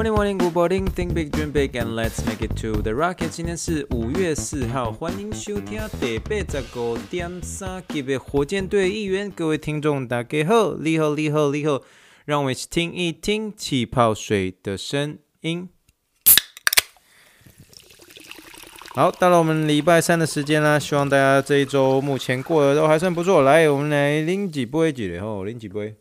[0.00, 0.86] Morning, morning, good morning.
[0.86, 3.28] Think big, dream big, and let's make it to the rocket.
[3.28, 9.30] 今天是五月四号，欢迎收听第八十五点三级的火箭队一员。
[9.30, 11.82] 各位听众，大家好，你好，你好，你好，
[12.24, 15.68] 让我们一起听一听气泡水的声音。
[18.94, 23.42] 好，到了我们礼拜三的时间啦，希望大家这一周目前过得都还算不错。
[23.42, 25.94] 来，我们来拎几杯几的吼，拎几杯。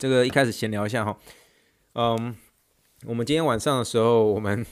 [0.00, 1.14] 这个一开始闲聊一下哈，
[1.92, 2.34] 嗯，
[3.04, 4.64] 我们今天晚上的时候，我们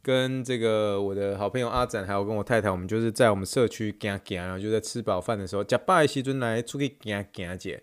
[0.00, 7.82] 跟这个我的好朋友阿展，还有跟我太太，我们就是在我们社区行行，然后就在吃饱饭的时候，呷饱的时阵来出去行行姐。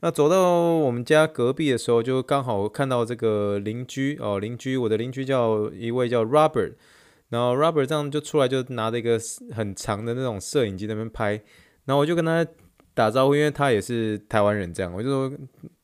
[0.00, 6.72] 那走到我们家隔壁的时候，就刚好看到这个邻居哦，邻居，我的邻居叫一位叫 Robert，
[7.28, 9.20] 然后 Robert 这样就出来，就拿着一个
[9.54, 11.32] 很长的那种摄影机那边拍，
[11.84, 12.46] 然后我就跟他
[12.94, 15.36] 打招呼，因为他也是台湾人，这样我就说。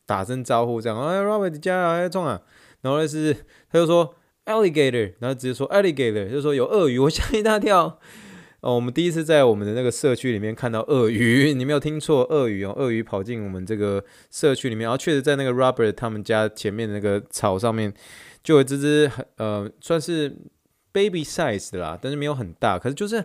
[0.07, 2.41] 打声招呼，这样，哎，Robert 你家来冲啊！
[2.81, 3.33] 然后是，
[3.69, 7.99] 他就说 alligator，然后直接说 alligator，就说有鳄鱼， 我吓一大跳。
[8.61, 17.93] 哦，我们第一次在我们的那个社区里面看到鳄鱼， 你没有听错，鳄鱼哦，鳄鱼跑进我们这个社区里面，然后确实在那个 Robert 他们家前面那个草上面，
[18.41, 20.35] 就有一只只很呃，算是
[20.91, 23.23] baby size 的啦，但是没有很大，可是就是。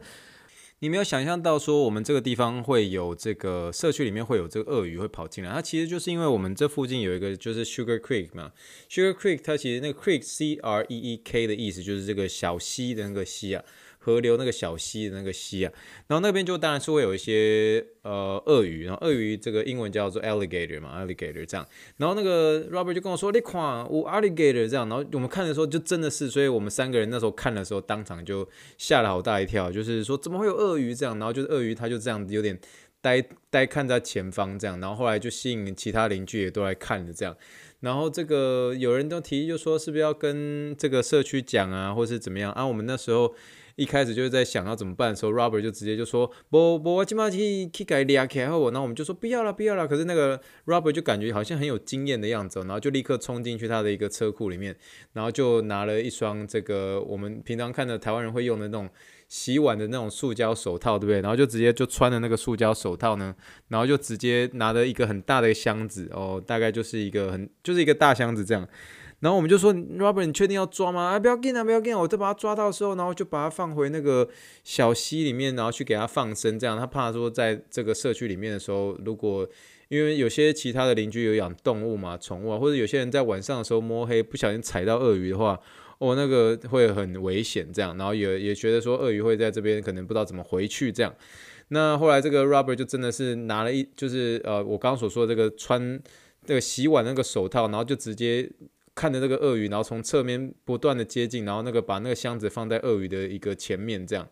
[0.82, 8.50] 你没有想象到说我们这个地方会有这个社区里面会有这个鳄鱼会跑进来，它其实就是因为我们这附近有一个就是 Sugar Creek 嘛
[8.90, 13.62] ，Sugar Creek 它其实那个 Creek C R E E K 的意思就是这个小溪的那个溪啊。
[14.04, 15.72] 河流那个小溪的那个溪啊，
[16.08, 21.64] 然后那边就当然是会有一些呃鳄鱼，然后鳄鱼这个英文叫做 alligator 嘛，alligator 这样，
[21.98, 32.58] 然后那个 Robert 就跟我说，你看我 alligator 这样，然后我们看的时候就真的是，所以我们三个人那时候看的时候当场就吓了好大一跳，就是说怎么会有鳄鱼这样，然后就是鳄鱼它就这样子有点
[33.00, 37.36] 呆呆看在前方这样，然后后来就吸引其他邻居也都来看着这样，
[37.78, 43.34] 然后这个有人都提议就说是不是要跟这个社区讲啊，或是怎么样啊，我们那时候。
[43.76, 49.88] 一开始就是在想要怎么办的时候，Robert 就直接就说：“不不，我今嘛去去给抓起来后，然后我们就说不要了，不要了。
[49.88, 54.76] 可是那个 Robert 就感觉好像很有经验的样子，然后就立刻冲进去他的一个车库里面，
[55.14, 58.88] 然后就拿了一双这个我们平常看的台湾人会用的那种
[59.28, 61.20] 洗碗的那种塑胶手套，对不对？
[61.20, 63.34] 然后就直接就穿了那个塑胶手套呢，
[63.68, 68.68] 然后就直接拿着一个很大的箱子哦，大概就是一个很就是一个大箱子这样。”
[69.22, 71.02] 然后我们就说，Robert，你确定要抓吗？
[71.10, 74.28] 啊，不要紧啊，不要紧，我再把它抓到的时候，然后就把它放回那个
[74.64, 79.48] 小溪里面，然后去给它放生，这样他怕说在这个社区里面的时候，如果
[79.90, 85.56] 因为有些其他的邻居有养动物嘛，宠物啊，或者有些人在晚上的时候摸黑不小心踩到鳄鱼的话，
[85.98, 91.14] 哦，那个会很危险，这样，然后也也觉得说鳄鱼会在这边可能不知道怎么回去，这样。
[91.68, 95.80] 那后来这个 Robert 就真的是拿了一，就是呃，我刚刚所说的这个穿
[96.46, 98.50] 那个洗碗那个手套，然后就直接。
[98.94, 104.28] 看着那个鳄鱼，然后从侧面不断的接近，然后那个把那个箱子放在鳄鱼的一个前面，这样，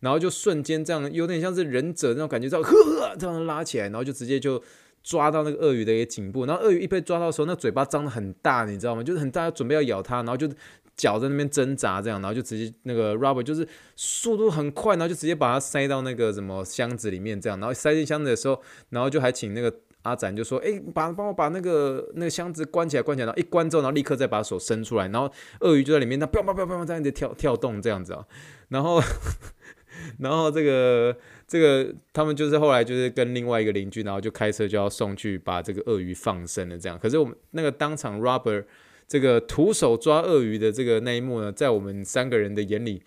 [0.00, 4.60] 然后就瞬间这样，有点像是忍者那种感觉，这样呵呵这样拉起来，然后就直接就
[5.02, 9.02] 抓到那个鳄鱼的一个颈部，然后鳄鱼一被抓到的时候，那嘴巴张得很大，你知道吗？
[9.04, 10.48] 就是很大，准备要咬它，然后就
[10.96, 19.72] 脚在那边挣扎，这样，然后就直接那个 Robert 就是速度很快，然后就直接把它塞到那个什么箱子里面，这样，然后塞进箱子的时候，然后就还请那个。
[20.02, 25.30] 阿展就说：“哎、把帮我把那个那个箱子关起来，关起来，然后一关之后，然后立刻再把手伸出来，然后
[25.60, 28.24] 鳄鱼就在里面，那砰砰砰砰这样子跳跳动这样子啊，
[28.68, 29.00] 然后
[30.18, 31.16] 然后这个
[31.46, 36.98] 这个他们就是后来就是跟另外一个邻居，然后就开车就要送去把这个鳄鱼放生了，这样。
[36.98, 38.64] 可是我们那个当场 Robert
[39.06, 43.02] 这个徒手抓鳄鱼的这个那一幕呢，在我们三个人的眼里。”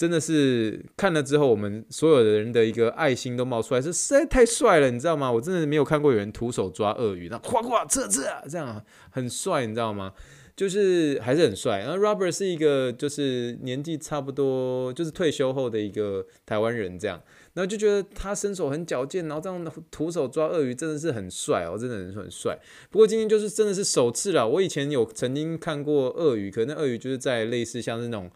[0.00, 5.30] 真的是看了之后，我们所有的人的一个爱心都冒出来，是实在太帅了，你知道吗？
[5.30, 10.14] 我真的没有看过有人徒手抓鳄鱼，那哗哗这这这样很帅，你知道吗？
[10.56, 11.80] 就是还是很帅。
[11.80, 17.20] 然后 Robert 是一个就是年纪差不多，就是退休后的一个台湾人，这样，
[17.52, 22.58] 然后就觉得他身手很矫健，然后这样徒手抓鳄鱼真的是很帅哦，真的很帅。
[22.90, 28.30] 不过今天就是真的是首次了，我以前有曾经看过鳄鱼，可能鳄鱼就是在类似像是那种。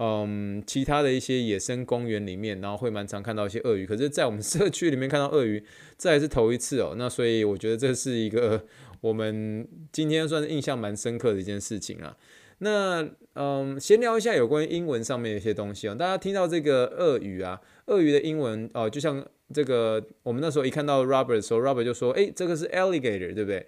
[0.00, 5.64] 嗯，其他的一些野生公园里面，然后会蛮常看到一些鳄鱼，可是，在我们社区里面看到鳄鱼，
[5.98, 6.94] 这还是头一次哦。
[6.96, 8.64] 那所以我觉得这是一个
[9.00, 12.16] 我们今天算是印象蛮深刻的一件事情啊。
[12.60, 15.94] 那嗯，闲聊一下有关于英文上面的一些东西啊。
[15.94, 23.66] 大家听到这个鳄鱼啊，鳄鱼的英文哦，就像这个我们那时候一看到 Robert 的时候，Robert 就说：“诶，这个是 alligator，对不对？”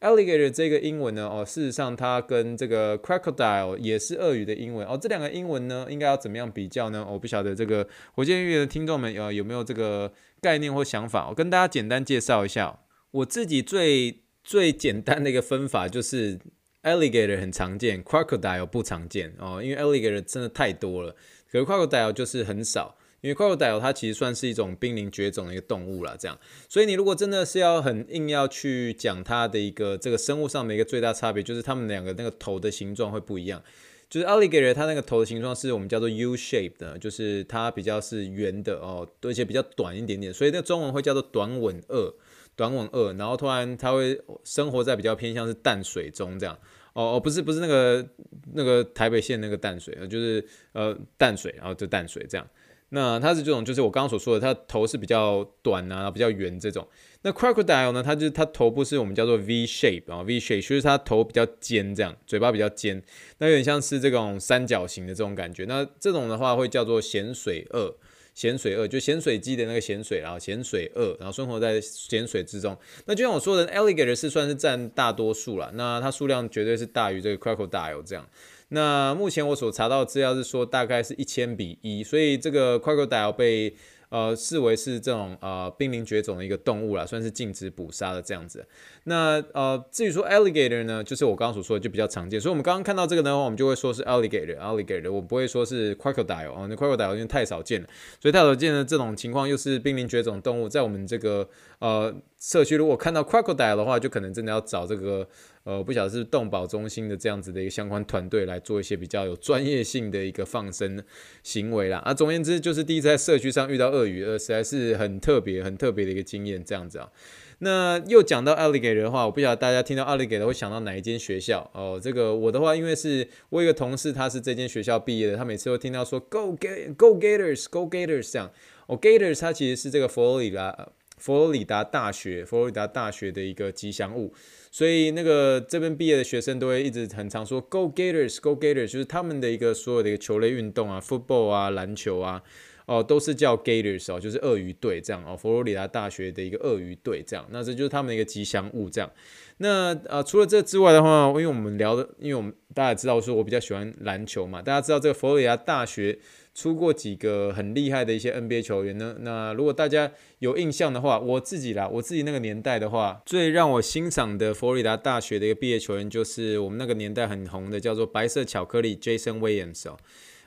[0.00, 4.96] Alligator 这个英文呢，哦，事实上它跟这个 crocodile 也是鳄鱼的英文哦。
[5.00, 7.04] 这两个英文呢，应该要怎么样比较呢？
[7.10, 11.28] 我不晓得这个火箭音乐的听众们呃有没有这个概念或想法？
[11.28, 12.78] 我跟大家简单介绍一下，
[13.10, 16.38] 我自己最最简单的一个分法就是
[16.84, 21.16] Alligator 很常见，crocodile 不常见哦，因为 Alligator 真的太多了，
[21.50, 22.96] 可是 crocodile 就是很少。
[23.20, 26.38] 因为 crocodile 它其实算是一种濒临绝种的一个动物啦，这样，
[26.68, 33.62] 所以你如果真的是要很硬要去讲它的一个这个生物上的一个最大差别，就是它们两个那个头的形状会不一样。
[34.08, 42.14] 就是 alligator 它那个头的形状是我们叫做 U shape 的，就是它比较是圆的哦，而且比较短一点点，所以那中文会叫做短吻鳄，
[42.56, 43.12] 短吻鳄。
[43.12, 46.58] 然后突然它会生活在比较偏向是淡水中这样，
[46.94, 48.08] 哦哦，不是不是那个
[48.54, 50.42] 那个台北县那个淡水，就是
[50.72, 52.48] 呃淡水，然后就淡水这样。
[52.90, 56.86] 那它是这种，就是我刚刚所说的，它头是比较短啊，比较圆这种。
[57.22, 63.02] 那 crocodile 呢，它就是它头部是我们叫做 V shape 啊，V shape，就是它头比较尖这样，嘴巴比较尖，
[63.38, 65.64] 那有点像是这种三角形的这种感觉。
[65.64, 67.94] 那这种的话会叫做咸水鳄，
[68.34, 72.78] 咸水鳄就咸水鸡的那个咸水，然后咸水鳄，然后生活在咸水之中。
[73.06, 78.26] 那就像我说的，alligator 是算是占大多数了，那它数量绝对是大于这个 crocodile 这样。
[78.68, 83.74] 那目前我所查到的资料是说，大概是一千比一，所以这个 crocodile 被
[84.10, 88.66] 呃视为是这种呃濒临绝种的一个动物啦，算是禁止捕杀的这样子。
[89.04, 97.88] 那呃至于说 alligator 呢，就是我刚刚所说的就比较常见，所以我们刚刚看到这个的话，我们就会说是 alligator，alligator，我不会说是 crocodile 哦，那 crocodile 因为太少见了，
[98.20, 101.48] 所以太少见的这种情况又是濒临绝种动物，在我们这个
[101.78, 105.28] 呃社区如果看到 crocodile 的话，就可能真的要找这个。
[105.64, 110.98] 呃，不晓得是动保中心的这样子的一个相关团队来做一些比较有专业性的一个放生
[111.42, 111.98] 行为啦。
[111.98, 117.12] 啊，总而言之，就是第一次在社区上遇到鳄鱼，呃，实在是很特别、很特别的一个经验，这样子啊。
[117.58, 122.00] 那又讲到 alligator 的话，我不晓得大家听到 alligator 会想到哪一间学校哦？
[122.02, 128.50] 这个我的话，因为是我有一个同事，他是这间学校毕业的，他每次都听到说 Go Gators, Go Gators, Go Gators 这样。
[128.86, 130.88] 哦，Gators 它其实是这个佛罗里达
[131.18, 134.32] 佛罗里达大学佛罗里达大学的一个吉祥物。
[134.70, 142.42] 所以那个这边毕业的学生都会一直很常说 Go Gators, Go Gators，就是他们的一个所有的一个球类运动啊，football 啊，篮球啊，
[142.84, 149.10] 哦，都是叫 Gators 哦，就是鳄鱼队这样哦，佛罗里达大学的一个鳄鱼队这样，那这就是他们的一个吉祥物这样。
[149.58, 156.18] 那呃，除了这之外的话，因为我们聊的，因为我们大家知道说我比较喜欢篮球嘛，大家知道这个佛罗里达大学。
[156.54, 159.14] 出过几个很厉害的一些 NBA 球员呢？
[159.20, 160.10] 那如果大家
[160.40, 169.96] 有印象的话，我自己啦，我自己那个年代的话，最让我欣赏的佛罗里达大学的一个毕业球员，就是我们那个年代很红的，叫做白色巧克力 Jason Williams 哦。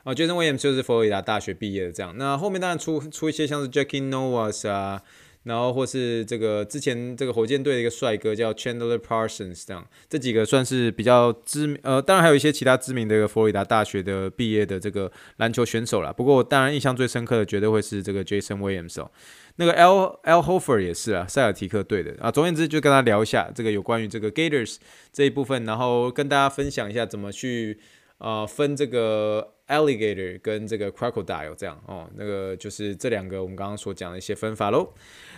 [0.04, 2.14] 啊，Jason Williams 就是佛罗里达大学毕业的这样。
[2.18, 5.00] 那后面当然出出一些像是 Jackie Novas 啊。
[5.44, 16.12] 然后或是这个之前这个火箭队的一个帅哥叫 Chandler Parsons 这样，这几个算是比较知名，呃，当然还有一些其他知名的一个佛罗里达大学的毕业的这个篮球选手啦。
[16.12, 19.10] 不过我当然印象最深刻的绝对会是这个 Jason Williams 哦，
[19.56, 22.30] 那个 L L Hofer 也是啊，塞尔提克队的啊。
[22.30, 24.76] 总而言之，就跟他聊一下这个有关于这个 Gators
[25.12, 27.78] 这一部分，然后跟大家分享一下怎么去
[28.18, 34.92] 呃分这个 Alligator 跟这个 Crocodile 这样哦，那个就是这两个我们刚刚所讲的一些分法喽。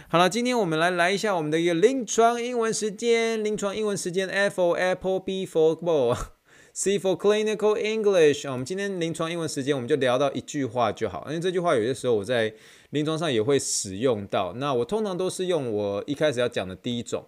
[0.09, 3.43] 好了，今天我们来来一下我们的一个临床英文时间。
[3.43, 8.51] 临床英文时间，F for Apple，B for Ball，C for Clinical English。
[8.51, 12.53] 我们今天临床英文时间，我们就聊到一句话就好，因为这句话有些时候我在
[12.91, 14.53] 临床上也会使用到。
[14.56, 17.25] 那我通常都是用我一开始要讲的第一种，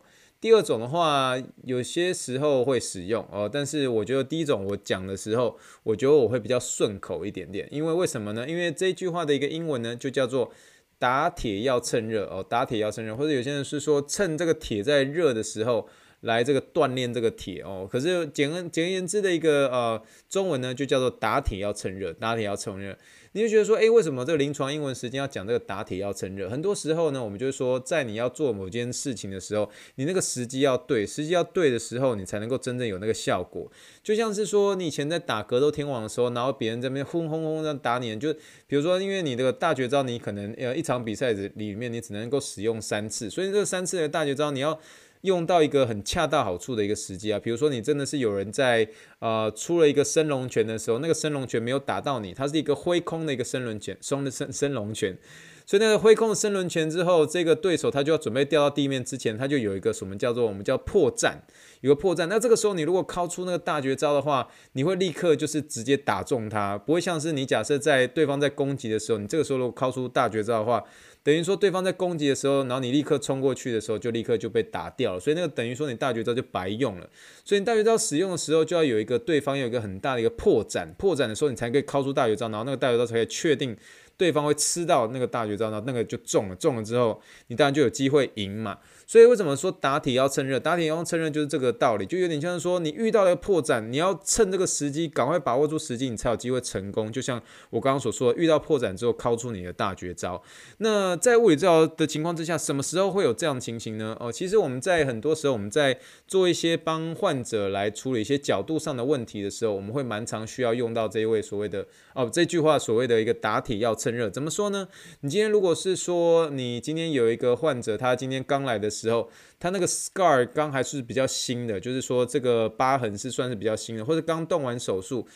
[0.46, 3.50] 第二种的话有些时候会使用哦。
[3.52, 8.48] 但是我觉得第一种我讲的时候，我觉得我会比较顺口一点点，因为为什么呢？
[8.48, 10.52] 因为这句话的一个英文呢，就叫做。
[10.98, 15.86] 打铁要趁热哦，打铁要趁热，或者有些人是说趁这个铁在热的时候
[16.20, 17.86] 来这个锻炼这个铁哦。
[17.90, 22.96] 可是简而简而言之的一个呃中文呢，就叫做打铁要趁热，打铁要趁热。
[23.36, 26.48] 你就觉得说，诶，为什么这个临床英文时间要讲这个打铁要趁热？
[26.48, 33.70] 很多时候呢，我们就是说，在你要做某件事情的时候，你那个时机要对，时机要对的时候，你才能够真正有那个效果。
[34.02, 38.32] 就像是说，你以前在打格斗天王的时候，然后别人在那边轰轰轰这样打你，就
[38.66, 44.80] 比如说，因为你这个大绝招，你可能呃一场比赛里面你只能够使用三次，所以这三次的大绝招你要。
[45.26, 55.18] 用到一个很恰到好处的一个时机啊，比如说你真的是有人在呃出了一个升龙拳的时候，那个升龙拳没有打到你，它是一个挥空的一个升龙拳，升的升升龙拳，
[55.66, 61.34] 所以那个挥空升轮拳之后，这个对手他就要准备掉到地面之前，他就有一个什么叫做我们叫破绽，
[61.80, 62.26] 有个破绽。
[62.26, 70.84] 那这个时候你如果敲出那个大绝招的话，你会立刻就是直接打中他，不会像是你假设在对方在攻击的时候，你这个时候如果敲出大绝招的话。
[71.26, 75.18] 等于说，对方在攻击的时候，然后你立刻冲过去的时候，就立刻就被打掉了。
[75.18, 77.10] 所以那个等于说，你大绝招就白用了。
[77.44, 83.76] 所以你大绝招使用的时候，就要有一个对方有一个很大的一个破绽，破绽的时候，你才可以敲出大绝招，然后那个大绝招才可以确定
[84.16, 86.54] 对方会吃到那个大绝招，然后那个就中了。
[86.54, 88.78] 中了之后，你当然就有机会赢嘛。
[89.06, 90.58] 所以为什么说打铁要趁热？
[90.58, 97.12] 打铁要趁热就是这个道理，就有点像是说你遇到了破绽，你要趁这个时机，赶快把握住时机，你才有机会成功。
[97.12, 100.42] 就像我刚刚所说的，遇到破绽之后，敲出你的大绝招。
[100.78, 104.16] 那在物理治疗的情况之下，什么时候会有这样的情形呢？
[104.18, 114.28] 哦，其实我们在很多时候，我们在做一些帮患者来处理一些角度上的问题的时候，我们会蛮常需要用到这一位所谓的哦，这句话所谓的一个打铁要趁热。
[114.28, 114.88] 怎么说呢？
[115.20, 118.90] 你今天如果是说你今天有一个患者，他今天刚来的。
[118.96, 125.26] 时候，他那个 scar 刚还是比较新的，就是说这个疤痕是算是比较新的，或者刚动完手术，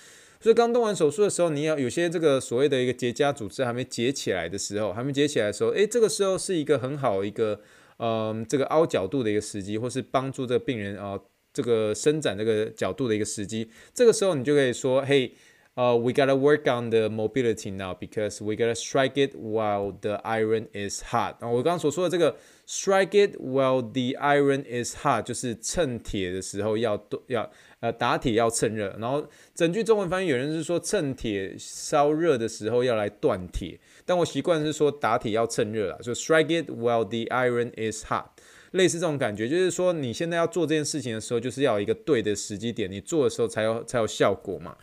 [0.40, 7.60] 所以刚动完手术的时候，你要有些这个所谓的一个结痂组织还没结起来的时候，还没结起来的时候，诶，这个时候是一个很好一个，
[7.98, 11.20] 嗯，这个凹角度的一个时机，或是帮助这个病人啊，
[11.52, 15.34] 这个伸展这个角度的一个时机，这个时候你就可以说，嘿，
[15.74, 21.02] 呃，we gotta work on the mobility now because we gotta strike it while the iron is
[21.02, 21.36] hot。
[21.40, 22.36] 然后我刚刚所说的这个
[22.70, 27.50] strike it while the iron is hot，就是趁铁的时候要要
[27.80, 28.96] 呃打铁要趁热。
[29.00, 38.26] 然后整句中文翻译有人是说趁铁烧热的时候要来断铁，但我习惯是说打铁要趁热了，就 strike it while the iron is hot，
[38.70, 44.76] 类似这种感觉，就是说你现在要做这件事情的时候，就是要有一个对的时机点，你做的时候才有才有效果嘛。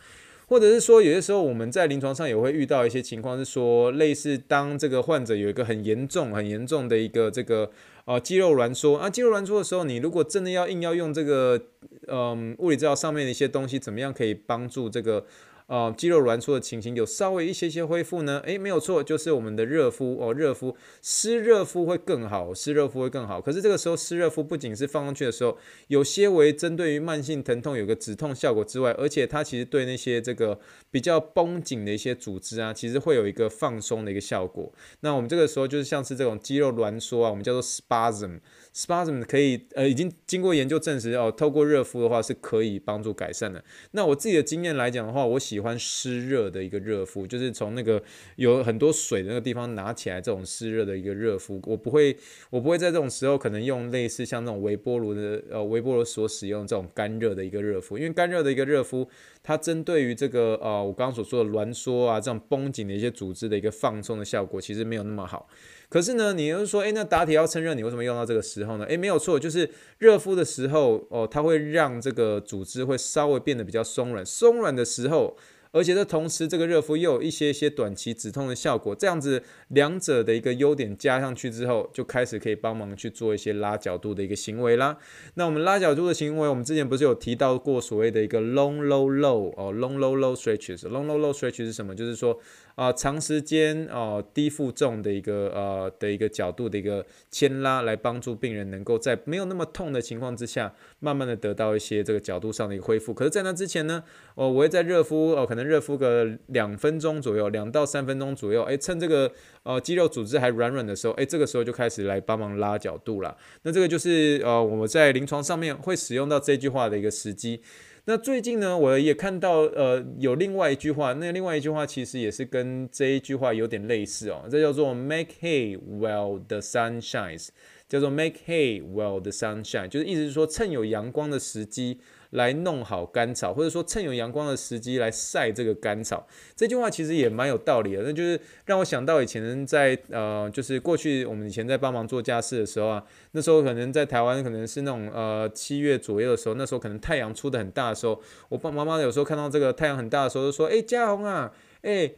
[0.48, 7.70] 或者是说，有些时候我们在临床上也会遇到一些情况，是说类似当这个患者有一个很严重、很严重的一个这个
[8.06, 11.62] 呃肌肉挛缩啊，肌肉挛缩的时候，你如果真的要硬要用这个
[12.08, 15.26] 嗯物理治疗上面的一些东西，怎么样可以帮助这个？
[15.68, 18.42] 呃，肌肉挛缩的情形有稍微一些些恢复呢？
[18.46, 23.42] 诶，没有错，就是我们的热敷哦，热敷湿热敷会更好，湿热敷会更好。
[23.42, 25.58] 可是这个时候湿热敷不仅是放上去的时候
[25.88, 30.58] 有些微针对于慢性疼痛有个止痛效果之外，而且它其实对那些这个
[30.90, 34.72] 比较绷紧的一些组织啊，其实会有一个放松的一个效果。
[35.02, 38.40] 那我们这个时候就是像是这种肌肉挛缩啊，我们叫做 spasm。
[38.78, 43.64] Spasm 可以呃已经经过研究证实哦，透过热敷的话是可以帮助改善的。
[43.94, 48.04] 那我自己的经验来讲的话，我喜欢湿热的一个热敷，就是从那个
[48.36, 51.60] 有很多水的那个地方拿起来这种湿热的一个热敷。
[51.66, 52.16] 我不会
[52.52, 59.10] 我不会在这种时候可能用类似像那种微波炉的呃微波炉所使用这种干热的一个热敷，因为干热的一个热敷，
[59.42, 65.50] 它针对于这个呃我刚刚所说的挛缩啊这种绷紧的一些组织的一个放松的效果，其实没有那么好。
[65.90, 68.86] 可是呢，你又说，哎，那打铁要趁热，你为什么用到这个时候呢？
[68.90, 75.38] 哎，没有错，就是热敷的时候，哦，它会让这个组织会稍微变得比较松软，松软的时候。
[75.78, 84.98] 而且这同时，这个热敷又有一些些短期止痛的效果，这样子两者的一个优点加上去之后，就开始可以帮忙去做一些拉角度的一个行为啦。
[85.36, 91.94] 那我们拉角度的行为，我们之前不是有提到过所谓的一个 long low low 哦，long low low stretches，long low low stretches 是什么？
[91.94, 92.40] 就是说
[92.76, 103.14] 啊、长时间哦、低负重的一个呃的一个角度的一个牵拉，来帮助病人能够在没有那么痛的情况之下，慢慢的得到一些这个角度上的一个恢复。
[103.14, 104.04] 可是，在那之前呢，
[104.36, 109.32] 哦，我会在热敷哦，可能热敷个两分钟左右，两到三分钟左右，哎，趁这个
[109.64, 113.38] 呃肌肉组织还软软的时候，哎，这个时候就开始来帮忙拉角度了。
[113.64, 117.62] 那这个就是呃我们在临床上面会使用到这句话的一个时机。
[118.10, 127.50] 那最近呢，我也看到呃有另外一句话，那另外一句话其实也是跟这一句话有点类似哦，这叫做 make hay while the sun shines，
[127.88, 132.00] 叫做 make hay while the sunshine，就是意思是说趁有阳光的时机。
[132.32, 136.28] 来弄好干草，或者说趁有阳光的时机来晒这个干草，
[136.58, 138.04] 这句话其实也蛮有道理的。
[138.04, 143.02] 那就是让我想到以前在呃，就是过去我们以前在帮忙做家事的时候啊，
[143.32, 151.54] 那时候可能在台湾可能是那种呃七月左右的时候，那时候可能太阳出得很大的时候，我爸妈妈有时候看到这个太阳很大的时候，就说：“哎，嘉宏啊，
[151.84, 152.12] 哎。”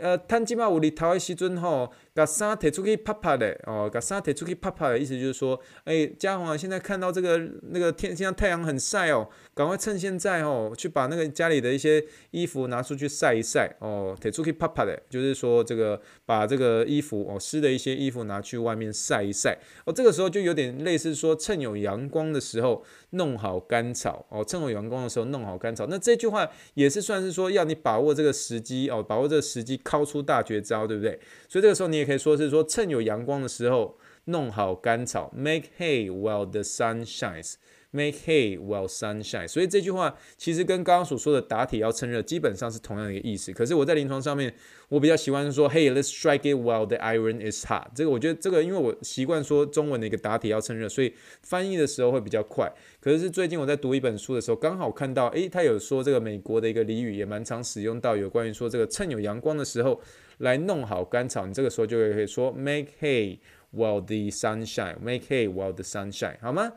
[0.00, 7.38] 呃，趁即马有日头的时阵吼，把衫提出去拍拍的哦，把衫提出去拍拍的意思就是说，哎、欸，家宏啊，现在看到这个
[7.70, 29.78] 那个天，现在太阳很晒哦，赶快趁现在哦，去把那个家里的一些衣服拿出去晒一晒哦，提出去拍拍的，就是说这个把这个衣服哦湿的一些衣服拿去外面晒一晒哦，这个时候就有点类似说趁有阳光的时候弄好干草哦，趁有阳光的时候弄好干草，那这句话也是算是说要你把握这个时机哦，把握这个时机。
[29.90, 31.18] 敲出大绝招，对不对？
[31.48, 37.54] 所以这个时候你也可以说是说，趁有阳光的时候弄好干草，make hay while the sun shines。
[37.92, 43.52] Make hay while sunshine，所以这句话其实跟刚刚所说的打铁要趁热基本上是同样的一个意思。
[43.52, 44.54] 可是我在临床上面，
[44.88, 47.88] 我比较喜欢说，Hey，let's strike it while the iron is hot。
[47.92, 52.72] 这个我觉得这个，因为我习惯说中文的一个打铁要趁热，所以翻译的时候会比较快。
[53.00, 60.00] 可是最近我在读一本书的时候，刚好看到，诶，他有说这个美国的一个俚语也蛮常使用到，有关于说这个趁有阳光的时候
[60.38, 63.38] 来弄好干草，你这个时候就可以说 Make hay
[63.74, 66.74] while the sun shine，Make hay while the sun shine，好吗？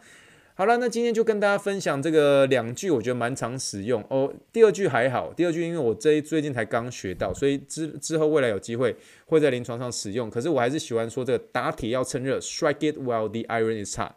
[0.55, 4.31] 好了，那今天就跟大家分享这个两句，我觉得蛮常使用哦。
[4.51, 8.95] 第二句还好，第二句因为我这最近才刚学到，所以之之后未来有机会
[9.25, 10.29] 会在临床上使用。
[10.29, 14.11] 可是我还是喜欢说这个打铁要趁热，strike it while the iron is hot。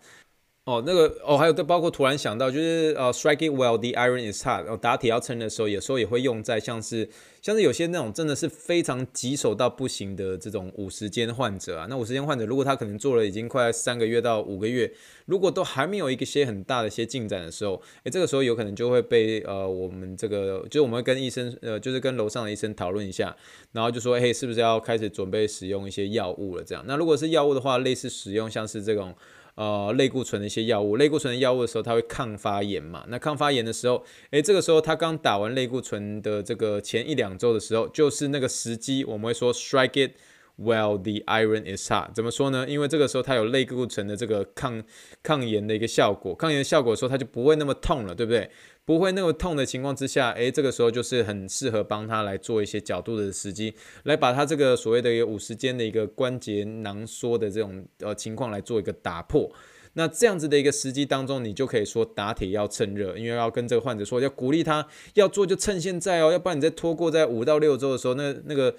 [0.67, 4.67] 哦，那个哦，还有包括突然想到，就是呃，strike it while the iron is hot。
[4.67, 7.09] 哦，打铁要趁的时候，有时候也会用在像是
[7.41, 11.87] 像是有些那种真的是非常棘手到不行的这种五十肩患者啊。
[11.89, 14.93] 那五十肩患者，如果他可能做了已经快三个月到五个月，
[15.27, 23.37] 如果都还没有一些很大的一些进展的时候，诶，这个时候有可能就会被呃，我们这个就是我们跟医生呃，就是跟楼上的医生讨论一下，
[23.71, 26.65] 然后就说，嘿，是不是要开始准备使用一些药物了？
[26.65, 26.83] 这样。
[26.89, 29.15] 那如果是药物的话，类似使用像是这种。
[29.57, 33.05] 呃，类固醇的一些药物，类固醇的药物的时候，它会抗发炎嘛？
[33.09, 40.13] 那抗发炎的时候，诶，这个时候他刚打完类固醇的这个前一两周的时候，就是那个时机，我们会说 strike it
[40.57, 42.15] while the iron is hot。
[42.15, 42.67] 怎么说呢？
[42.69, 44.83] 因为这个时候它有类固醇的这个抗
[45.23, 48.51] 抗炎的一个效果，抗炎的效果的时候，它就不会那么痛了，对不对？
[48.85, 59.51] 不会那么痛的情况之下，诶，这个时候就是很适合帮他来做一些角度的时机，来把他这个所谓的有五十肩的一个关节囊缩的这种呃情况来做一个打破。
[59.99, 68.75] 那这样子的一个时机当中，你就可以说打铁要趁热，因为要跟这个患者说，要鼓励他要做就趁现在哦，要不然你再拖过在五到六周的时候，那那个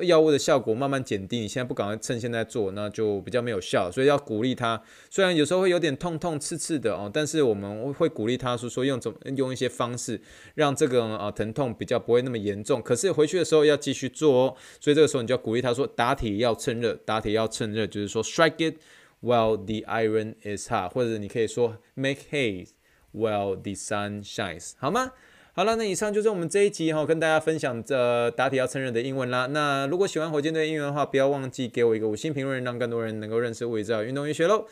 [0.00, 3.90] 药物的效果慢慢减低，你现在不赶快趁现在做，那就比较没有效。
[3.92, 10.18] 所以要鼓励他，虽然有时候会有点痛痛刺刺的哦，但是我们会鼓励他说说用怎么用一些方式
[10.54, 12.80] 让这个啊疼痛比较不会那么严重。
[12.80, 18.76] 可是回去的时候要继续做哦，所以这个时候你就要鼓励他说打铁要趁热，打铁要趁热，就是说 strike it。
[19.22, 22.66] While the iron is hot，或者你可以说 make hay
[23.14, 25.12] while the sun shines，好吗？
[25.54, 29.46] 好了，那以上就是我们这一集哈，跟大家分享这答题要趁热的英文啦。
[29.46, 34.66] 那如果喜欢火箭队英文的话，不要忘记给我一个五星评论，让更多人能够认识物理治疗运动医学喽。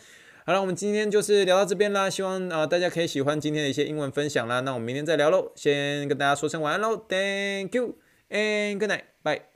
[0.46, 4.60] 好了，我们今天就是聊到这边啦，希望啊、大家可以喜欢今天的一些英文分享啦。
[4.60, 7.96] 那我们明天再聊喽，先跟大家说声晚安喽，Thank you
[8.30, 9.49] and good night，bye。